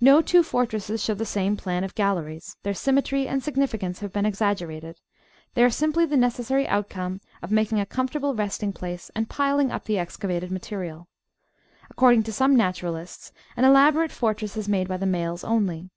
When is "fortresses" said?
0.44-1.02